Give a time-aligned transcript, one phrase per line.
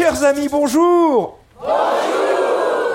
[0.00, 1.38] Chers amis, bonjour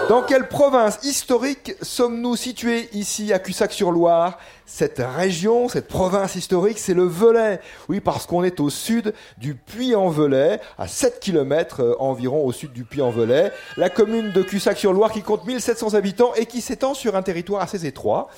[0.10, 4.40] Dans quelle province historique sommes-nous situés ici à Cussac-sur-Loire?
[4.66, 7.60] Cette région, cette province historique, c'est le Velay.
[7.90, 12.74] Oui, parce qu'on est au sud du Puy-en-Velay, à 7 km euh, environ au sud
[12.74, 13.52] du Puy-en-Velay.
[13.78, 17.86] La commune de Cussac-sur-Loire qui compte 1700 habitants et qui s'étend sur un territoire assez
[17.86, 18.30] étroit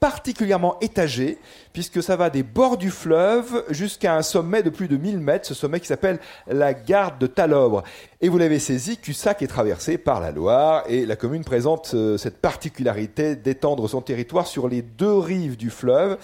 [0.00, 1.38] particulièrement étagé,
[1.78, 5.46] puisque ça va des bords du fleuve jusqu'à un sommet de plus de 1000 mètres,
[5.46, 6.18] ce sommet qui s'appelle
[6.48, 7.84] la Garde de Talobre.
[8.20, 12.18] Et vous l'avez saisi, Cussac est traversé par la Loire, et la commune présente euh,
[12.18, 16.18] cette particularité d'étendre son territoire sur les deux rives du fleuve.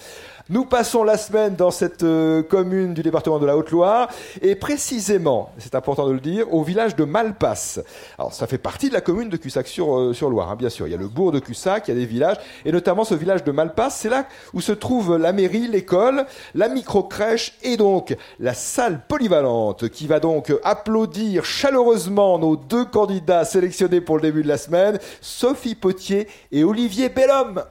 [0.49, 4.09] Nous passons la semaine dans cette euh, commune du département de la Haute-Loire,
[4.41, 7.79] et précisément, c'est important de le dire, au village de Malpasse.
[8.19, 10.87] Alors ça fait partie de la commune de Cussac-sur-Loire, hein, bien sûr.
[10.87, 13.15] Il y a le bourg de Cussac, il y a des villages, et notamment ce
[13.15, 18.15] village de Malpasse, c'est là où se trouve la mairie, l'école, la micro-crèche, et donc
[18.39, 24.43] la salle polyvalente, qui va donc applaudir chaleureusement nos deux candidats sélectionnés pour le début
[24.43, 27.63] de la semaine, Sophie Potier et Olivier Bellhomme.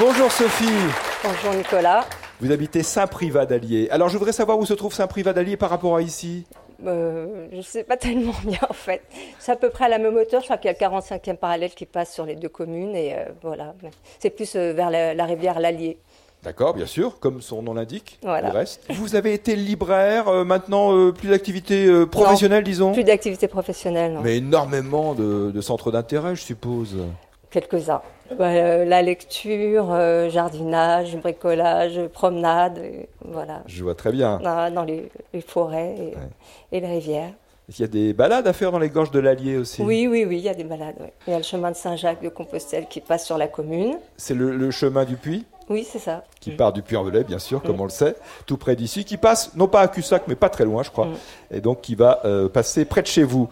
[0.00, 0.66] Bonjour Sophie.
[1.24, 2.06] Bonjour Nicolas.
[2.40, 3.88] Vous habitez Saint-Privat d'Allier.
[3.90, 6.46] Alors je voudrais savoir où se trouve Saint-Privat d'Allier par rapport à ici?
[6.86, 9.02] Euh, je ne sais pas tellement bien en fait.
[9.38, 10.40] C'est à peu près à la même hauteur.
[10.40, 13.14] Je crois qu'il y a le 45e parallèle qui passe sur les deux communes et
[13.14, 13.74] euh, voilà.
[14.20, 15.98] C'est plus euh, vers la, la rivière l'Allier.
[16.44, 18.18] D'accord, bien sûr, comme son nom l'indique.
[18.22, 18.50] Voilà.
[18.50, 18.82] Le reste.
[18.90, 22.92] Vous avez été libraire, euh, maintenant euh, plus d'activité euh, professionnelle, disons?
[22.92, 24.20] Plus d'activité professionnelle, non.
[24.20, 26.96] Mais énormément de, de centres d'intérêt, je suppose.
[27.50, 28.02] Quelques-uns.
[28.40, 33.62] Euh, la lecture, euh, jardinage, bricolage, promenade, et voilà.
[33.66, 34.38] Je vois très bien.
[34.38, 37.32] Dans, dans les, les forêts et, et les rivières.
[37.70, 39.82] Il y a des balades à faire dans les gorges de l'Allier aussi?
[39.82, 40.96] Oui, oui, oui, il y a des balades.
[41.00, 41.12] ouais.
[41.26, 43.98] Il y a le chemin de Saint-Jacques de Compostelle qui passe sur la commune.
[44.16, 45.44] C'est le, le chemin du puits?
[45.70, 46.24] Oui, c'est ça.
[46.40, 48.16] qui part du Puy-en-Velay, bien sûr, comme on le sait,
[48.46, 51.06] tout près d'ici, qui passe, non pas à Cussac, mais pas très loin, je crois,
[51.06, 51.14] Mm.
[51.56, 53.48] et donc qui va euh, passer près de chez vous.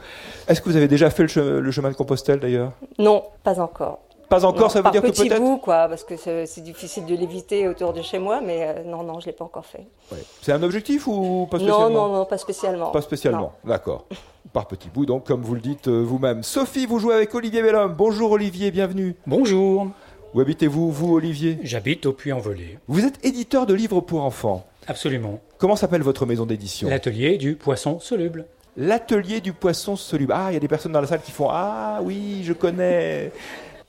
[0.48, 2.72] Est-ce que vous avez déjà fait le, che- le chemin de Compostelle, d'ailleurs?
[2.98, 3.98] Non, pas encore.
[4.28, 5.40] Pas encore, Non, ça veut par dire que petit peut-être...
[5.40, 9.04] bout, quoi, parce que c'est difficile de l'éviter autour de chez moi, mais euh, non,
[9.04, 9.86] non, je l'ai pas encore fait.
[10.10, 10.18] Ouais.
[10.42, 12.90] C'est un objectif ou pas spécialement Non, non, non, pas spécialement.
[12.90, 14.06] Pas spécialement, d'accord.
[14.52, 16.42] Par petits bouts, donc, comme vous le dites euh, vous-même.
[16.42, 17.94] Sophie, vous jouez avec Olivier Bellhomme.
[17.96, 19.14] Bonjour Olivier, bienvenue.
[19.28, 19.88] Bonjour,
[20.36, 22.78] Où habitez-vous, vous, Olivier j'habite au Puy-en-Velay.
[22.88, 24.66] Vous êtes éditeur de livres pour enfants.
[24.86, 25.40] Absolument.
[25.56, 28.44] Comment s'appelle votre maison d'édition L'atelier du poisson soluble.
[28.76, 30.34] L'atelier du poisson soluble.
[30.36, 33.32] Ah, il y a des personnes dans la salle qui font Ah oui, je connais.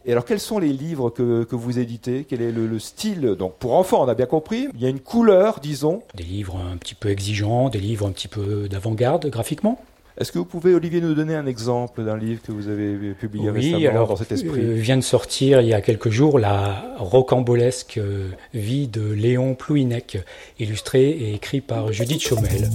[0.06, 2.26] Et alors, quels sont les livres que, que vous éditez?
[2.30, 3.36] Quel est le, le style?
[3.38, 4.70] Donc, pour enfants, on a bien compris.
[4.74, 6.02] Il y a une couleur, disons.
[6.16, 9.82] Des livres un petit peu exigeants, des livres un petit peu d'avant-garde graphiquement.
[10.20, 13.52] Est-ce que vous pouvez, Olivier, nous donner un exemple d'un livre que vous avez publié
[13.52, 14.62] récemment Oui, alors dans cet esprit?
[14.62, 19.54] euh, vient de sortir il y a quelques jours la rocambolesque euh, vie de Léon
[19.54, 20.18] Plouinec,
[20.60, 22.68] illustré et écrit par Judith Chaumel.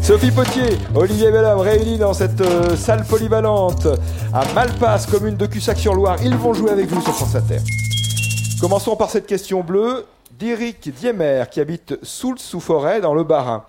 [0.00, 3.86] Sophie Potier, Olivier Bellhomme réunis dans cette euh, salle polyvalente
[4.32, 6.16] à Malpasse, commune de Cussac-sur-Loire.
[6.24, 7.58] Ils vont jouer avec vous sur France Inter.
[8.62, 10.06] Commençons par cette question bleue
[10.38, 13.64] d'Éric Diemer qui habite Soult-sous-Forêt dans le Bas-Rhin.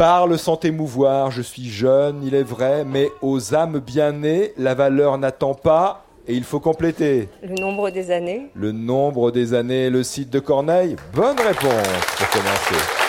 [0.00, 4.72] Parle sans émouvoir, je suis jeune, il est vrai, mais aux âmes bien nées, la
[4.72, 7.28] valeur n'attend pas et il faut compléter.
[7.42, 10.96] Le nombre des années Le nombre des années, le site de Corneille.
[11.12, 12.99] Bonne réponse pour commencer.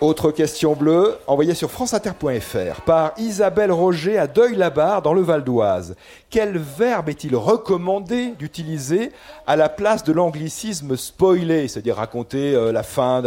[0.00, 5.96] Autre question bleue, envoyée sur franceinter.fr par Isabelle Roger à Deuil-la-Barre dans le Val d'Oise.
[6.30, 9.10] Quel verbe est-il recommandé d'utiliser
[9.48, 13.22] à la place de l'anglicisme spoiler, c'est-à-dire raconter euh, la fin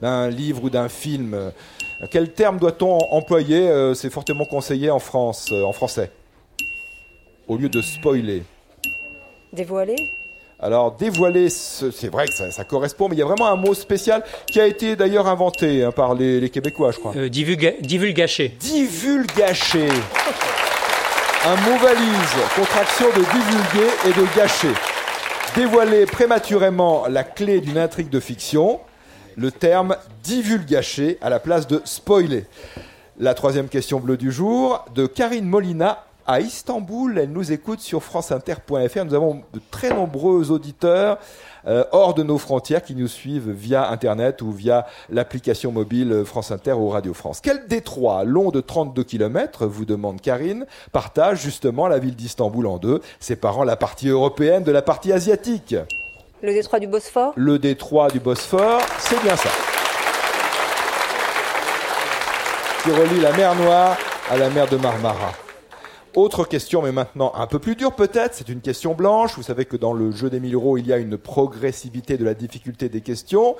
[0.00, 1.52] d'un livre ou d'un film?
[2.10, 6.10] Quel terme doit-on employer euh, C'est fortement conseillé en France, euh, en français,
[7.46, 8.42] au lieu de spoiler.
[9.52, 10.25] Dévoilées
[10.58, 13.56] Alors dévoiler, ce- c'est vrai que ça, ça correspond, mais il y a vraiment un
[13.56, 17.12] mot spécial qui a été d'ailleurs inventé hein, par les, les Québécois, je crois.
[17.16, 18.56] Euh, divulga- divulgaché.
[18.58, 19.88] Divulgacher.
[21.44, 24.72] Un mot valise, contraction de divulguer et de gâcher.
[25.54, 28.80] Dévoiler prématurément la clé d'une intrigue de fiction,
[29.36, 32.46] le terme divulgacher à la place de spoiler.
[33.18, 37.18] La troisième question bleue du jour, de Karine Molina à Istanbul.
[37.18, 39.04] Elle nous écoute sur franceinter.fr.
[39.04, 41.18] Nous avons de très nombreux auditeurs
[41.66, 46.50] euh, hors de nos frontières qui nous suivent via Internet ou via l'application mobile France
[46.50, 47.40] Inter ou Radio France.
[47.42, 52.78] Quel détroit long de 32 km, vous demande Karine, partage justement la ville d'Istanbul en
[52.78, 55.74] deux, séparant la partie européenne de la partie asiatique
[56.42, 57.32] Le détroit du Bosphore?
[57.36, 59.50] Le détroit du Bosphore, c'est bien ça.
[62.84, 63.96] Qui relie la mer Noire
[64.30, 65.45] à la mer de Marmara.
[66.16, 69.36] Autre question, mais maintenant un peu plus dure peut-être, c'est une question blanche.
[69.36, 72.24] Vous savez que dans le jeu des 1000 euros, il y a une progressivité de
[72.24, 73.54] la difficulté des questions.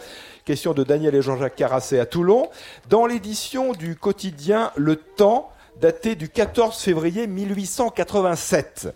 [0.47, 2.49] Question de Daniel et Jean-Jacques Carassé à Toulon.
[2.89, 5.51] Dans l'édition du quotidien Le Temps,
[5.83, 8.89] datée du 14 février 1887,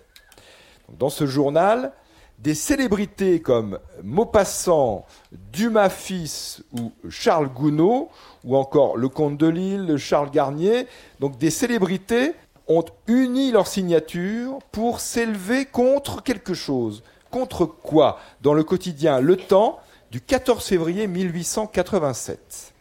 [0.98, 1.92] dans ce journal,
[2.38, 5.04] des célébrités comme Maupassant,
[5.52, 8.06] Dumas fils ou Charles Gounod,
[8.42, 10.86] ou encore le comte de Lille, Charles Garnier,
[11.20, 12.32] donc des célébrités
[12.70, 17.02] ont uni leur signature pour s'élever contre quelque chose.
[17.30, 18.20] Contre quoi?
[18.42, 19.80] Dans le quotidien Le Temps
[20.12, 22.72] du 14 février 1887.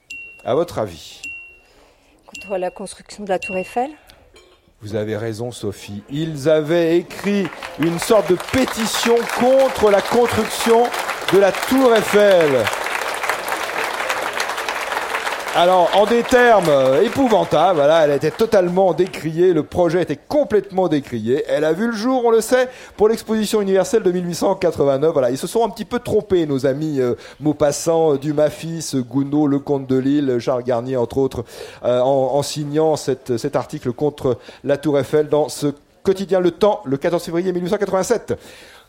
[0.46, 1.22] À votre avis?
[2.28, 3.90] Contre la construction de la Tour Eiffel?
[4.82, 6.04] Vous avez raison, Sophie.
[6.10, 7.48] Ils avaient écrit
[7.80, 10.84] une sorte de pétition contre la construction
[11.34, 12.64] de la Tour Eiffel.
[15.56, 20.88] Alors, en des termes euh, épouvantables, voilà, elle était totalement décriée, le projet était complètement
[20.88, 21.44] décrié.
[21.48, 25.12] Elle a vu le jour, on le sait, pour l'exposition universelle de 1889.
[25.12, 28.96] Voilà, ils se sont un petit peu trompés, nos amis euh, Maupassant, euh, Dumas fils,
[28.96, 31.44] Gounod, le comte de Lille, Charles Garnier, entre autres,
[31.84, 35.74] euh, en, signant cet article contre la Tour Eiffel dans ce
[36.10, 38.34] quotidien Le Temps, le 14 février 1887.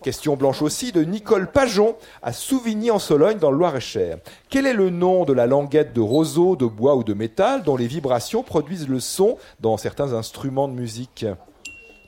[0.03, 4.17] Question blanche aussi de Nicole Pajon à Souvigny en Sologne dans le Loir-et-Cher.
[4.49, 7.77] Quel est le nom de la languette de roseau, de bois ou de métal dont
[7.77, 11.27] les vibrations produisent le son dans certains instruments de musique?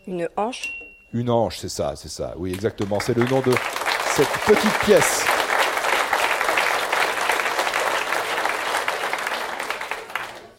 [0.07, 0.73] Une hanche
[1.13, 2.33] Une hanche, c'est ça, c'est ça.
[2.39, 2.99] Oui, exactement.
[2.99, 3.53] C'est le nom de
[4.17, 5.27] cette petite pièce.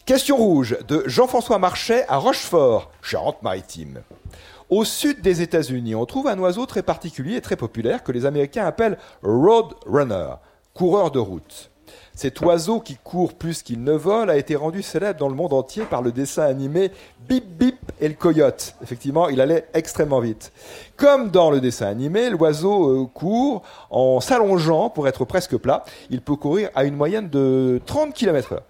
[0.06, 4.04] Question rouge de Jean-François Marchais à Rochefort, Charente-Maritime.
[4.70, 8.24] Au sud des États-Unis, on trouve un oiseau très particulier et très populaire que les
[8.24, 10.34] Américains appellent roadrunner,
[10.72, 11.70] coureur de route.
[12.14, 15.52] Cet oiseau qui court plus qu'il ne vole a été rendu célèbre dans le monde
[15.52, 16.92] entier par le dessin animé
[17.28, 18.76] Bip Bip et le coyote.
[18.82, 20.52] Effectivement, il allait extrêmement vite.
[20.96, 25.84] Comme dans le dessin animé, l'oiseau euh, court en s'allongeant pour être presque plat.
[26.08, 28.60] Il peut courir à une moyenne de 30 km/h.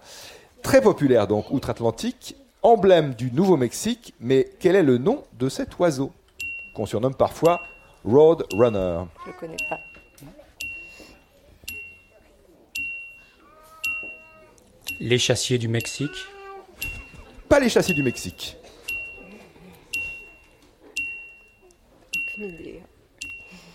[0.61, 2.35] Très populaire donc outre-Atlantique
[2.65, 6.11] emblème du Nouveau-Mexique, mais quel est le nom de cet oiseau
[6.73, 7.61] qu'on surnomme parfois
[8.03, 9.79] Roadrunner Je ne connais pas.
[14.99, 16.25] Les chassiers du Mexique
[17.49, 18.57] Pas les chassiers du Mexique.
[22.17, 22.81] Aucune idée.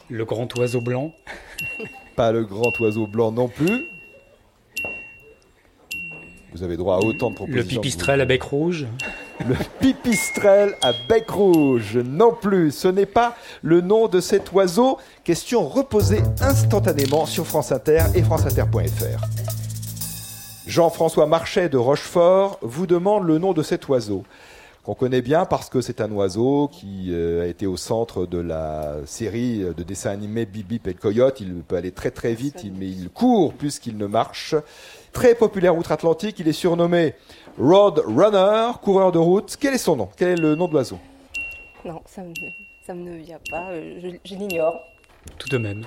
[0.08, 1.12] Le grand oiseau blanc
[2.16, 3.86] Pas le grand oiseau blanc non plus.
[6.60, 7.80] Vous avez droit à autant de propositions.
[7.80, 8.86] Le pipistrelle à bec rouge
[9.48, 12.70] Le pipistrelle à bec rouge non plus.
[12.70, 14.98] Ce n'est pas le nom de cet oiseau.
[15.24, 19.24] Question reposée instantanément sur France Inter et franceinter.fr.
[20.66, 24.22] Jean-François Marchais de Rochefort vous demande le nom de cet oiseau
[24.82, 28.38] qu'on connaît bien parce que c'est un oiseau qui euh, a été au centre de
[28.38, 31.40] la série de dessins animés Bip Bip et le Coyote.
[31.40, 34.54] Il peut aller très très vite, mais il court plus qu'il ne marche.
[35.12, 37.14] Très populaire outre-Atlantique, il est surnommé
[37.58, 39.56] Road Runner, coureur de route.
[39.60, 40.08] Quel est son nom?
[40.16, 40.98] Quel est le nom de l'oiseau?
[41.84, 42.32] Non, ça me,
[42.86, 44.80] ça me vient pas, euh, je, je l'ignore.
[45.38, 45.84] Tout de même.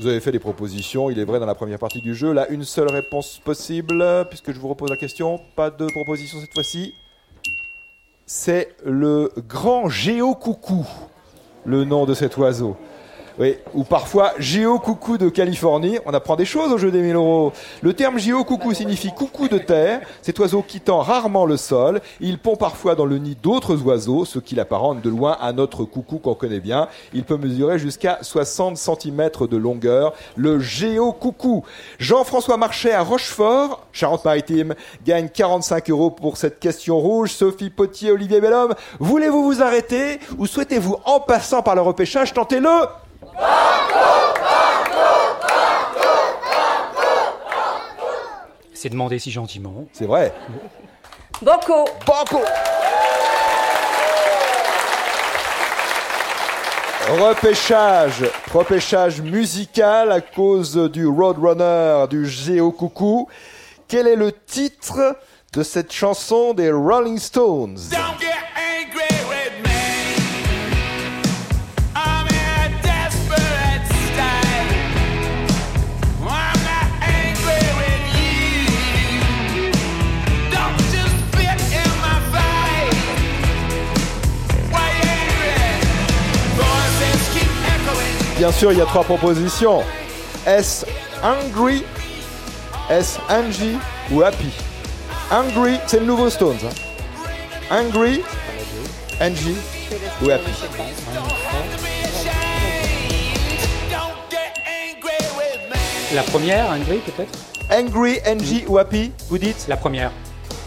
[0.00, 2.32] Vous avez fait des propositions, il est vrai, dans la première partie du jeu.
[2.32, 5.40] Là, une seule réponse possible, puisque je vous repose la question.
[5.54, 6.94] Pas de proposition cette fois-ci.
[8.26, 10.84] C'est le grand géocoucou,
[11.64, 12.76] le nom de cet oiseau.
[13.36, 15.98] Oui, ou parfois géo-coucou de Californie.
[16.06, 17.52] On apprend des choses au jeu des 1000 euros.
[17.82, 20.02] Le terme géo-coucou signifie coucou de terre.
[20.22, 24.38] Cet oiseau quittant rarement le sol, il pond parfois dans le nid d'autres oiseaux, ce
[24.38, 26.86] qui l'apparente de loin à notre coucou qu'on connaît bien.
[27.12, 30.12] Il peut mesurer jusqu'à 60 cm de longueur.
[30.36, 31.64] Le géo-coucou.
[31.98, 37.32] Jean-François Marchais à Rochefort, Charente-Maritime, gagne 45 euros pour cette question rouge.
[37.32, 42.60] Sophie Potier, Olivier Bellhomme, voulez-vous vous arrêter ou souhaitez-vous, en passant par le repêchage, tenter
[42.60, 42.70] le
[48.74, 49.86] C'est demandé si gentiment.
[49.92, 50.32] C'est vrai.
[51.40, 52.40] Banco Banco
[57.08, 63.28] Repêchage, repêchage musical à cause du Roadrunner, du Géo Coucou.
[63.88, 65.16] Quel est le titre
[65.52, 67.78] de cette chanson des Rolling Stones?
[67.90, 68.33] Don't
[88.44, 89.82] Bien sûr, il y a trois propositions.
[90.46, 90.84] Est-ce
[91.22, 91.82] Angry,
[92.90, 93.78] est-ce Angie
[94.10, 94.50] ou Happy
[95.32, 96.58] Angry, c'est le nouveau Stones.
[96.62, 97.74] hein.
[97.74, 98.20] Angry,
[99.18, 99.56] Angie
[100.20, 100.50] ou Happy.
[106.14, 107.38] La première, Angry peut-être?
[107.72, 109.64] Angry, NG ou Happy, vous dites?
[109.68, 110.10] La première,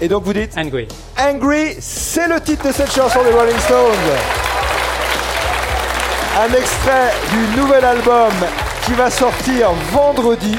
[0.01, 0.57] Et donc vous dites?
[0.57, 0.87] Angry.
[1.19, 4.36] Angry, c'est le titre de cette chanson des Rolling Stones.
[6.39, 8.31] Un extrait du nouvel album
[8.85, 10.55] qui va sortir vendredi,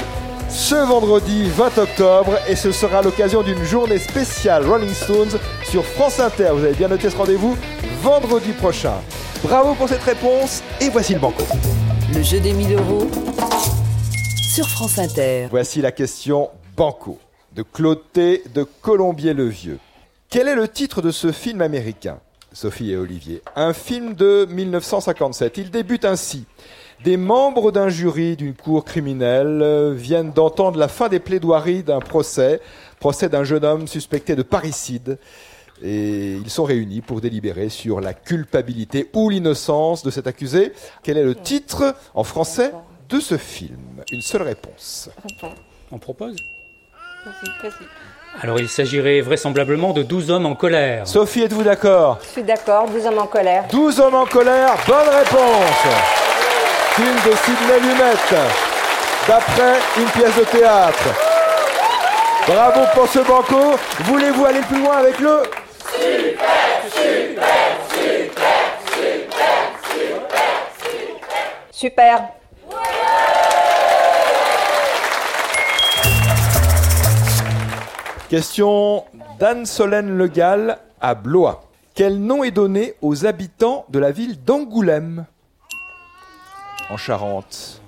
[0.49, 6.19] ce vendredi 20 octobre, et ce sera l'occasion d'une journée spéciale Rolling Stones sur France
[6.19, 6.49] Inter.
[6.53, 7.57] Vous avez bien noté ce rendez-vous
[8.03, 8.95] vendredi prochain.
[9.45, 11.45] Bravo pour cette réponse, et voici le banco.
[12.13, 13.09] Le jeu des 1000 euros
[14.53, 15.47] sur France Inter.
[15.49, 17.21] Voici la question banco
[17.55, 19.79] de Claude T de Colombier-le-Vieux.
[20.29, 22.19] Quel est le titre de ce film américain?
[22.53, 23.43] Sophie et Olivier.
[23.57, 25.59] Un film de 1957.
[25.59, 26.47] Il débute ainsi.
[27.05, 32.01] Des membres d'un jury d'une cour criminelle euh, viennent d'entendre la fin des plaidoiries d'un
[32.01, 32.61] procès,
[32.99, 35.19] procès d'un jeune homme suspecté de parricide.
[35.81, 40.73] Et ils sont réunis pour délibérer sur la culpabilité ou l'innocence de cet accusé.
[41.05, 42.73] Quel est le titre en français
[43.09, 44.03] de ce film?
[44.11, 45.09] Une seule réponse.
[45.93, 46.35] On propose?
[48.43, 51.07] Alors il s'agirait vraisemblablement de 12 hommes en colère.
[51.07, 52.19] Sophie, êtes-vous d'accord?
[52.23, 53.65] Je suis d'accord, 12 hommes en colère.
[53.71, 55.87] 12 hommes en colère, bonne réponse
[56.95, 58.39] Film de Sidney Lumet,
[59.27, 61.09] d'après une pièce de théâtre.
[62.47, 63.77] Bravo pour ce banco.
[64.05, 65.43] Voulez-vous aller plus loin avec le
[71.71, 72.38] Super.
[78.29, 79.05] Question
[79.39, 81.65] d'Anne-Solène Legal à Blois.
[81.95, 85.27] Quel nom est donné aux habitants de la ville d'Angoulême
[86.91, 87.81] en Charente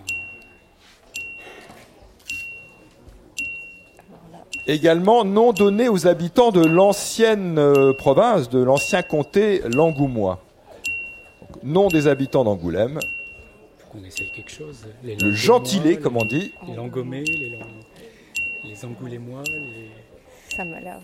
[4.67, 10.41] Également, nom donné aux habitants de l'ancienne euh, province, de l'ancien comté Langoumois.
[11.41, 12.99] Donc, Nom des habitants d'Angoulême,
[13.79, 14.87] Faut qu'on essaye quelque chose.
[15.03, 16.53] Les le gentilé, les- comme on dit.
[16.69, 17.69] Les Langomais, les, Lang...
[18.65, 19.91] les Angoulémois, les
[20.57, 20.99] Ça m'a l'air.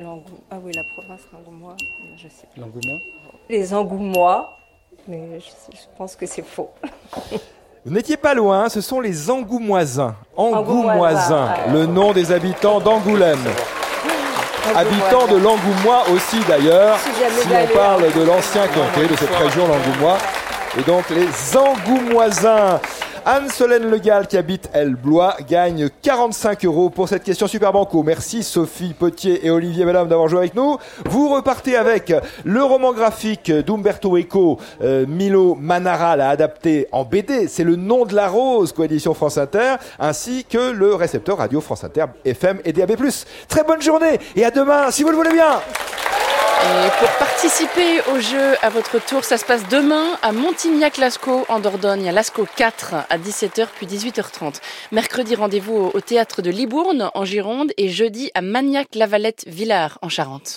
[0.00, 0.04] euh,
[0.50, 1.76] Ah oui, la province l'angoumois,
[2.16, 2.46] je sais.
[2.56, 2.98] Langoumois.
[3.48, 4.56] Les angoumois,
[5.06, 5.46] mais je,
[5.76, 6.70] je pense que c'est faux.
[7.84, 10.16] Vous n'étiez pas loin, ce sont les Angoumoisins.
[10.36, 13.38] Angoumoisins, le nom des habitants d'Angoulême.
[14.74, 20.18] Habitants de l'Angoumois aussi d'ailleurs, Si on parle de l'ancien comté, de cette région l'Angoumois.
[20.78, 22.80] Et donc les Angoumoisins.
[23.28, 28.04] Anne-Solène Legal qui habite El Blois gagne 45 euros pour cette question Super Banco.
[28.04, 30.76] Merci Sophie Potier et Olivier Madame d'avoir joué avec nous.
[31.06, 32.14] Vous repartez avec
[32.44, 37.48] le roman graphique d'Umberto Eco, euh, Milo Manara l'a adapté en BD.
[37.48, 41.82] C'est le nom de la rose, coédition France Inter, ainsi que le récepteur radio France
[41.82, 42.96] Inter FM et DAB+.
[43.48, 45.60] Très bonne journée et à demain si vous le voulez bien.
[46.62, 51.60] Et pour participer au jeu à votre tour, ça se passe demain à Montignac-Lascaux en
[51.60, 54.60] Dordogne, à Lascaux 4 à 17h puis 18h30.
[54.90, 60.54] Mercredi, rendez-vous au- théâtre de Libourne en Gironde et jeudi à Magnac-Lavalette-Villars en Charente.